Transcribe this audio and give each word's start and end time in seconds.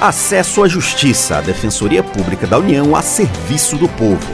Acesso 0.00 0.62
à 0.62 0.66
Justiça, 0.66 1.36
a 1.36 1.40
Defensoria 1.42 2.02
Pública 2.02 2.46
da 2.46 2.58
União 2.58 2.96
a 2.96 3.02
serviço 3.02 3.76
do 3.76 3.86
povo. 3.86 4.32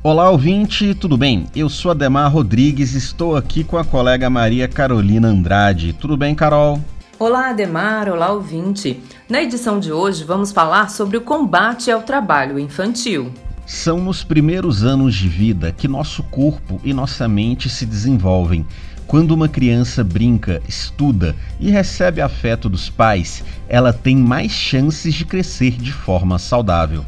Olá, 0.00 0.30
ouvinte, 0.30 0.94
tudo 0.94 1.16
bem? 1.16 1.48
Eu 1.56 1.68
sou 1.68 1.90
Ademar 1.90 2.32
Rodrigues, 2.32 2.94
estou 2.94 3.34
aqui 3.36 3.64
com 3.64 3.76
a 3.76 3.84
colega 3.84 4.30
Maria 4.30 4.68
Carolina 4.68 5.26
Andrade. 5.26 5.92
Tudo 5.92 6.16
bem, 6.16 6.36
Carol? 6.36 6.78
Olá, 7.18 7.50
Ademar, 7.50 8.08
olá, 8.08 8.30
ouvinte. 8.30 9.02
Na 9.28 9.42
edição 9.42 9.80
de 9.80 9.90
hoje 9.90 10.22
vamos 10.22 10.52
falar 10.52 10.88
sobre 10.88 11.16
o 11.16 11.22
combate 11.22 11.90
ao 11.90 12.02
trabalho 12.02 12.60
infantil. 12.60 13.32
São 13.66 13.98
nos 13.98 14.22
primeiros 14.22 14.84
anos 14.84 15.16
de 15.16 15.26
vida 15.26 15.72
que 15.72 15.88
nosso 15.88 16.22
corpo 16.22 16.80
e 16.84 16.94
nossa 16.94 17.26
mente 17.26 17.68
se 17.68 17.84
desenvolvem. 17.84 18.64
Quando 19.06 19.32
uma 19.32 19.48
criança 19.48 20.02
brinca, 20.02 20.62
estuda 20.68 21.36
e 21.60 21.70
recebe 21.70 22.20
afeto 22.20 22.68
dos 22.68 22.88
pais, 22.88 23.44
ela 23.68 23.92
tem 23.92 24.16
mais 24.16 24.50
chances 24.50 25.14
de 25.14 25.24
crescer 25.24 25.72
de 25.72 25.92
forma 25.92 26.38
saudável. 26.38 27.04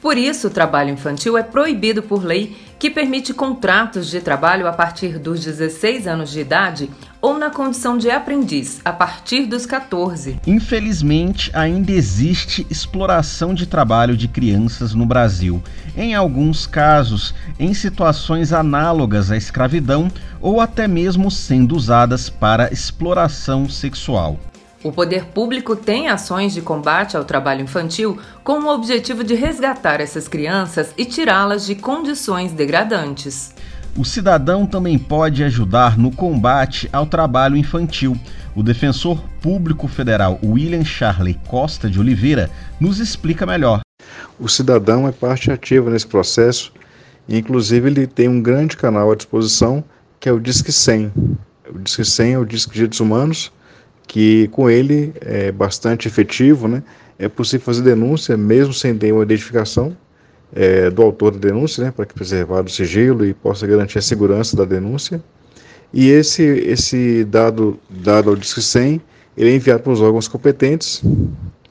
Por 0.00 0.16
isso, 0.16 0.48
o 0.48 0.50
trabalho 0.50 0.90
infantil 0.90 1.36
é 1.36 1.42
proibido 1.42 2.02
por 2.02 2.22
lei, 2.22 2.54
que 2.84 2.90
permite 2.90 3.32
contratos 3.32 4.10
de 4.10 4.20
trabalho 4.20 4.68
a 4.68 4.72
partir 4.74 5.18
dos 5.18 5.42
16 5.42 6.06
anos 6.06 6.30
de 6.30 6.40
idade 6.40 6.90
ou 7.18 7.38
na 7.38 7.48
condição 7.48 7.96
de 7.96 8.10
aprendiz 8.10 8.82
a 8.84 8.92
partir 8.92 9.46
dos 9.46 9.64
14. 9.64 10.38
Infelizmente, 10.46 11.50
ainda 11.54 11.92
existe 11.92 12.66
exploração 12.68 13.54
de 13.54 13.64
trabalho 13.64 14.14
de 14.14 14.28
crianças 14.28 14.92
no 14.92 15.06
Brasil, 15.06 15.62
em 15.96 16.14
alguns 16.14 16.66
casos, 16.66 17.34
em 17.58 17.72
situações 17.72 18.52
análogas 18.52 19.30
à 19.30 19.36
escravidão 19.38 20.12
ou 20.38 20.60
até 20.60 20.86
mesmo 20.86 21.30
sendo 21.30 21.74
usadas 21.74 22.28
para 22.28 22.70
exploração 22.70 23.66
sexual. 23.66 24.38
O 24.84 24.92
poder 24.92 25.24
público 25.24 25.74
tem 25.74 26.08
ações 26.08 26.52
de 26.52 26.60
combate 26.60 27.16
ao 27.16 27.24
trabalho 27.24 27.62
infantil 27.62 28.18
com 28.44 28.60
o 28.60 28.68
objetivo 28.68 29.24
de 29.24 29.34
resgatar 29.34 29.98
essas 29.98 30.28
crianças 30.28 30.92
e 30.98 31.06
tirá-las 31.06 31.64
de 31.64 31.74
condições 31.74 32.52
degradantes. 32.52 33.54
O 33.96 34.04
cidadão 34.04 34.66
também 34.66 34.98
pode 34.98 35.42
ajudar 35.42 35.96
no 35.96 36.10
combate 36.10 36.86
ao 36.92 37.06
trabalho 37.06 37.56
infantil. 37.56 38.14
O 38.54 38.62
defensor 38.62 39.24
público 39.40 39.88
federal 39.88 40.38
William 40.44 40.84
Charley 40.84 41.40
Costa 41.48 41.88
de 41.88 41.98
Oliveira 41.98 42.50
nos 42.78 42.98
explica 42.98 43.46
melhor. 43.46 43.80
O 44.38 44.50
cidadão 44.50 45.08
é 45.08 45.12
parte 45.12 45.50
ativa 45.50 45.88
nesse 45.88 46.06
processo 46.06 46.70
e, 47.26 47.38
inclusive, 47.38 47.88
ele 47.88 48.06
tem 48.06 48.28
um 48.28 48.42
grande 48.42 48.76
canal 48.76 49.10
à 49.10 49.14
disposição 49.16 49.82
que 50.20 50.28
é 50.28 50.32
o 50.32 50.38
Disque 50.38 50.70
100. 50.70 51.10
O 51.74 51.78
Disque 51.78 52.04
100 52.04 52.32
é 52.34 52.38
o 52.38 52.44
Disque 52.44 52.74
Direitos 52.74 53.00
Humanos 53.00 53.50
que 54.06 54.48
com 54.48 54.68
ele 54.68 55.12
é 55.20 55.50
bastante 55.50 56.08
efetivo, 56.08 56.68
né? 56.68 56.82
É 57.18 57.28
possível 57.28 57.64
fazer 57.64 57.82
denúncia 57.82 58.36
mesmo 58.36 58.72
sem 58.72 58.96
ter 58.96 59.12
uma 59.12 59.22
identificação 59.22 59.96
é, 60.54 60.90
do 60.90 61.02
autor 61.02 61.32
da 61.32 61.38
denúncia, 61.38 61.84
né? 61.84 61.90
Para 61.90 62.06
que 62.06 62.14
preservar 62.14 62.64
o 62.64 62.68
sigilo 62.68 63.24
e 63.24 63.34
possa 63.34 63.66
garantir 63.66 63.98
a 63.98 64.02
segurança 64.02 64.56
da 64.56 64.64
denúncia. 64.64 65.22
E 65.92 66.08
esse 66.08 66.42
esse 66.42 67.24
dado 67.24 67.78
dado 67.88 68.30
ao 68.30 68.36
Disque 68.36 68.62
100, 68.62 69.00
ele 69.36 69.50
é 69.50 69.54
enviado 69.54 69.82
para 69.82 69.92
os 69.92 70.00
órgãos 70.00 70.28
competentes, 70.28 71.02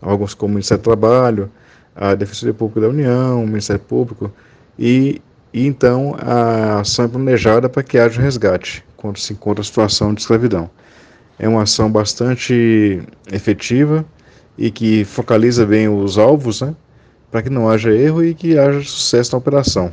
órgãos 0.02 0.34
como 0.34 0.52
o 0.52 0.56
Ministério 0.56 0.82
do 0.82 0.86
Trabalho, 0.86 1.52
a 1.96 2.16
Defensoria 2.16 2.54
Pública 2.54 2.82
da 2.82 2.90
União, 2.90 3.44
o 3.44 3.48
Ministério 3.48 3.82
Público, 3.82 4.32
e, 4.80 5.22
e 5.54 5.68
então 5.68 6.16
a 6.20 6.80
ação 6.80 7.06
é 7.06 7.08
planejada 7.08 7.70
para 7.70 7.84
que 7.84 7.98
haja 7.98 8.22
resgate 8.22 8.84
quando 8.98 9.18
se 9.20 9.34
encontra 9.34 9.62
a 9.62 9.66
situação 9.66 10.14
de 10.14 10.22
escravidão 10.22 10.70
é 11.38 11.48
uma 11.48 11.64
ação 11.64 11.92
bastante 11.92 13.02
efetiva 13.32 14.06
e 14.58 14.70
que 14.70 15.04
focaliza 15.04 15.66
bem 15.66 15.90
os 15.90 16.18
alvos, 16.18 16.62
né, 16.62 16.76
para 17.32 17.42
que 17.42 17.50
não 17.50 17.70
haja 17.70 17.92
erro 17.92 18.24
e 18.24 18.34
que 18.34 18.58
haja 18.58 18.82
sucesso 18.84 19.32
na 19.32 19.38
operação. 19.40 19.92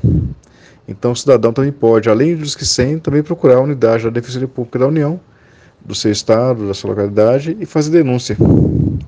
Então, 0.87 1.12
o 1.12 1.17
cidadão 1.17 1.53
também 1.53 1.73
pode, 1.73 2.09
além 2.09 2.37
dos 2.37 2.56
que 2.56 2.67
100, 2.67 2.99
também 2.99 3.23
procurar 3.23 3.56
a 3.56 3.61
unidade 3.61 4.05
da 4.05 4.11
Defensoria 4.11 4.49
Pública 4.49 4.81
da 4.81 4.89
União, 4.89 5.21
do 5.81 5.95
seu 5.95 6.11
estado, 6.11 6.67
da 6.67 6.75
sua 6.75 6.91
localidade 6.91 7.56
e 7.59 7.65
fazer 7.65 7.91
denúncia. 7.91 8.37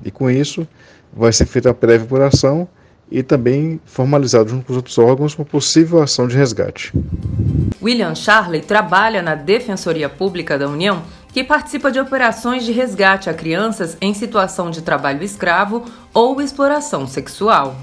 E 0.03 0.09
com 0.09 0.29
isso, 0.29 0.67
vai 1.15 1.31
ser 1.31 1.45
feita 1.45 1.69
a 1.69 1.73
prévia 1.73 2.05
apuração 2.05 2.67
e 3.11 3.21
também 3.21 3.79
formalizado 3.85 4.49
junto 4.49 4.65
com 4.65 4.71
os 4.71 4.77
outros 4.77 4.97
órgãos 4.97 5.35
uma 5.37 5.45
possível 5.45 6.01
ação 6.01 6.27
de 6.27 6.35
resgate. 6.35 6.91
William 7.81 8.15
Charley 8.15 8.61
trabalha 8.61 9.21
na 9.21 9.35
Defensoria 9.35 10.09
Pública 10.09 10.57
da 10.57 10.67
União 10.67 11.03
que 11.33 11.43
participa 11.43 11.91
de 11.91 11.99
operações 11.99 12.63
de 12.63 12.71
resgate 12.71 13.27
a 13.27 13.33
crianças 13.33 13.97
em 13.99 14.13
situação 14.13 14.69
de 14.69 14.83
trabalho 14.83 15.23
escravo 15.23 15.83
ou 16.13 16.39
exploração 16.39 17.07
sexual. 17.07 17.75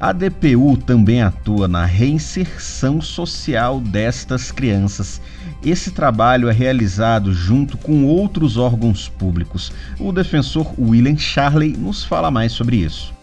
A 0.00 0.12
DPU 0.12 0.76
também 0.78 1.22
atua 1.22 1.68
na 1.68 1.84
reinserção 1.84 3.00
social 3.00 3.80
destas 3.80 4.50
crianças. 4.50 5.20
Esse 5.64 5.90
trabalho 5.90 6.48
é 6.48 6.52
realizado 6.52 7.32
junto 7.32 7.76
com 7.76 8.04
outros 8.06 8.56
órgãos 8.56 9.08
públicos. 9.08 9.72
O 10.00 10.10
defensor 10.10 10.72
William 10.78 11.16
Charley 11.16 11.76
nos 11.76 12.02
fala 12.02 12.30
mais 12.30 12.52
sobre 12.52 12.76
isso. 12.76 13.14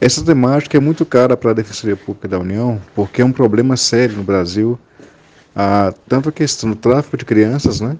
Essa 0.00 0.24
temática 0.24 0.76
é 0.76 0.80
muito 0.80 1.04
cara 1.04 1.36
para 1.36 1.50
a 1.50 1.54
Defensoria 1.54 1.96
Pública 1.96 2.28
da 2.28 2.38
União, 2.38 2.80
porque 2.94 3.20
é 3.20 3.24
um 3.24 3.32
problema 3.32 3.76
sério 3.76 4.16
no 4.16 4.22
Brasil. 4.22 4.78
Há 5.54 5.92
tanto 6.08 6.28
a 6.28 6.32
questão 6.32 6.70
do 6.70 6.76
tráfico 6.76 7.16
de 7.16 7.24
crianças, 7.24 7.80
né, 7.80 7.96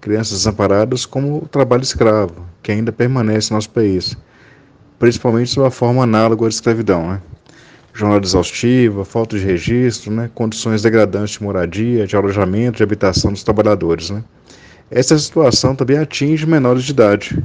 crianças 0.00 0.38
desamparadas, 0.38 1.04
como 1.06 1.38
o 1.38 1.48
trabalho 1.48 1.82
escravo, 1.82 2.34
que 2.62 2.72
ainda 2.72 2.92
permanece 2.92 3.50
no 3.50 3.56
nosso 3.56 3.70
país, 3.70 4.16
principalmente 4.98 5.50
sob 5.50 5.66
a 5.66 5.70
forma 5.70 6.02
análoga 6.02 6.46
à 6.46 6.48
escravidão. 6.48 7.10
Né? 7.10 7.20
Jornada 7.92 8.26
exaustiva, 8.26 9.04
falta 9.04 9.38
de 9.38 9.44
registro, 9.44 10.12
né? 10.12 10.30
condições 10.34 10.82
degradantes 10.82 11.34
de 11.38 11.42
moradia, 11.42 12.06
de 12.06 12.14
alojamento, 12.14 12.76
de 12.76 12.82
habitação 12.82 13.32
dos 13.32 13.42
trabalhadores. 13.42 14.10
Né? 14.10 14.22
Essa 14.90 15.18
situação 15.18 15.74
também 15.74 15.98
atinge 15.98 16.46
menores 16.46 16.84
de 16.84 16.92
idade, 16.92 17.42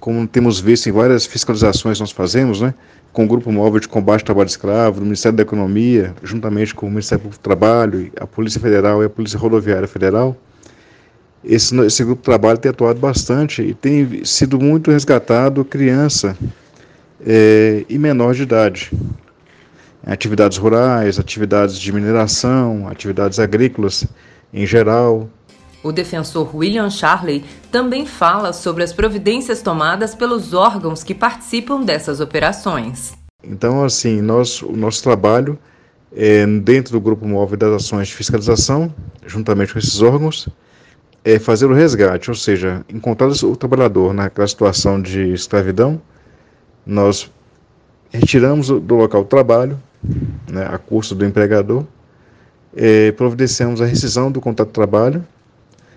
como 0.00 0.26
temos 0.26 0.58
visto 0.58 0.88
em 0.88 0.92
várias 0.92 1.26
fiscalizações 1.26 1.98
que 1.98 2.02
nós 2.02 2.10
fazemos, 2.10 2.60
né? 2.60 2.74
com 3.12 3.24
o 3.24 3.28
Grupo 3.28 3.52
Móvel 3.52 3.78
de 3.78 3.86
Combate 3.86 4.22
ao 4.22 4.26
Trabalho 4.26 4.48
Escravo, 4.48 5.00
do 5.00 5.04
Ministério 5.04 5.36
da 5.36 5.42
Economia, 5.42 6.14
juntamente 6.22 6.74
com 6.74 6.86
o 6.86 6.90
Ministério 6.90 7.28
do 7.28 7.38
Trabalho, 7.38 8.10
a 8.18 8.26
Polícia 8.26 8.58
Federal 8.58 9.02
e 9.02 9.06
a 9.06 9.10
Polícia 9.10 9.38
Rodoviária 9.38 9.86
Federal, 9.86 10.36
esse, 11.44 11.76
esse 11.80 12.04
grupo 12.04 12.20
de 12.20 12.24
trabalho 12.24 12.58
tem 12.58 12.70
atuado 12.70 13.00
bastante 13.00 13.62
e 13.62 13.74
tem 13.74 14.24
sido 14.24 14.58
muito 14.58 14.90
resgatado 14.90 15.64
criança 15.64 16.36
é, 17.24 17.84
e 17.88 17.98
menor 17.98 18.34
de 18.34 18.42
idade. 18.42 18.92
Atividades 20.04 20.58
rurais, 20.58 21.18
atividades 21.18 21.78
de 21.78 21.92
mineração, 21.92 22.88
atividades 22.88 23.38
agrícolas 23.38 24.04
em 24.52 24.66
geral. 24.66 25.28
O 25.82 25.90
defensor 25.90 26.54
William 26.54 26.90
Charley 26.90 27.44
também 27.70 28.06
fala 28.06 28.52
sobre 28.52 28.84
as 28.84 28.92
providências 28.92 29.62
tomadas 29.62 30.14
pelos 30.14 30.54
órgãos 30.54 31.02
que 31.02 31.14
participam 31.14 31.82
dessas 31.82 32.20
operações. 32.20 33.12
Então, 33.42 33.84
assim, 33.84 34.20
nós, 34.20 34.62
o 34.62 34.72
nosso 34.72 35.02
trabalho 35.02 35.58
é 36.14 36.46
dentro 36.46 36.92
do 36.92 37.00
Grupo 37.00 37.26
Móvel 37.26 37.56
das 37.56 37.84
Ações 37.84 38.08
de 38.08 38.14
Fiscalização, 38.14 38.94
juntamente 39.26 39.72
com 39.72 39.78
esses 39.78 40.00
órgãos, 40.00 40.48
é 41.24 41.38
fazer 41.38 41.66
o 41.66 41.74
resgate, 41.74 42.30
ou 42.30 42.36
seja, 42.36 42.84
encontrar 42.88 43.28
o 43.28 43.56
trabalhador 43.56 44.12
naquela 44.12 44.46
situação 44.46 45.00
de 45.00 45.32
escravidão, 45.32 46.00
nós 46.84 47.30
retiramos 48.10 48.68
do 48.68 48.94
local 48.94 49.22
de 49.22 49.28
trabalho, 49.28 49.80
né, 50.50 50.66
a 50.68 50.78
custo 50.78 51.14
do 51.14 51.24
empregador, 51.24 51.84
é, 52.74 53.12
providenciamos 53.12 53.80
a 53.80 53.86
rescisão 53.86 54.32
do 54.32 54.40
contrato 54.40 54.68
de 54.68 54.74
trabalho, 54.74 55.24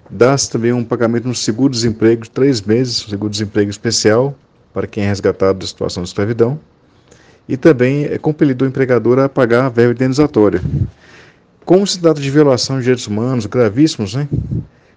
dá-se 0.10 0.50
também 0.52 0.72
um 0.72 0.84
pagamento 0.84 1.28
no 1.28 1.34
seguro-desemprego 1.34 2.24
de 2.24 2.30
três 2.30 2.62
meses, 2.62 3.06
seguro-desemprego 3.10 3.70
especial 3.70 4.36
para 4.74 4.86
quem 4.86 5.06
é 5.06 5.08
resgatado 5.08 5.60
da 5.60 5.66
situação 5.66 6.04
de 6.04 6.10
escravidão, 6.10 6.60
e 7.50 7.58
também 7.58 8.06
é 8.06 8.18
compelido 8.18 8.64
o 8.64 8.68
empregador 8.68 9.18
a 9.20 9.28
pagar 9.28 9.66
a 9.66 9.70
verba 9.70 9.94
indenizatória. 9.94 10.62
Como 11.64 11.86
se 11.88 12.00
trata 12.00 12.22
de 12.22 12.30
violação 12.30 12.78
de 12.78 12.84
direitos 12.84 13.08
humanos 13.08 13.48
gravíssimos, 13.48 14.14
né, 14.14 14.28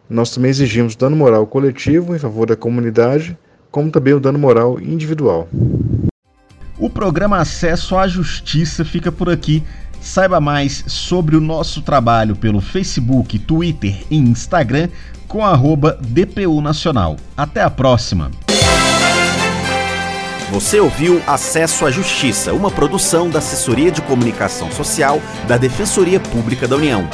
nós 0.09 0.31
também 0.31 0.51
exigimos 0.51 0.97
dano 0.97 1.17
moral 1.17 1.47
coletivo 1.47 2.15
em 2.15 2.19
favor 2.19 2.47
da 2.47 2.57
comunidade, 2.57 3.37
como 3.71 3.91
também 3.91 4.15
o 4.15 4.21
dano 4.21 4.39
moral 4.39 4.81
individual. 4.81 5.49
O 6.79 6.89
programa 6.89 7.39
Acesso 7.39 7.97
à 7.97 8.07
Justiça 8.07 8.85
fica 8.85 9.11
por 9.11 9.29
aqui. 9.29 9.63
Saiba 10.01 10.41
mais 10.41 10.85
sobre 10.87 11.37
o 11.37 11.41
nosso 11.41 11.83
trabalho 11.83 12.37
pelo 12.37 12.61
Facebook, 12.61 13.39
Twitter 13.41 13.97
e 14.11 14.17
Instagram 14.17 14.89
com 15.27 15.45
arroba 15.45 15.99
DPU 16.01 16.61
Nacional. 16.61 17.17
Até 17.37 17.63
a 17.63 17.69
próxima! 17.69 18.31
Você 20.51 20.81
ouviu 20.81 21.21
Acesso 21.27 21.85
à 21.85 21.91
Justiça, 21.91 22.55
uma 22.55 22.71
produção 22.71 23.29
da 23.29 23.39
Assessoria 23.39 23.91
de 23.91 24.01
Comunicação 24.01 24.73
Social 24.73 25.21
da 25.47 25.59
Defensoria 25.59 26.19
Pública 26.19 26.67
da 26.67 26.77
União. 26.77 27.07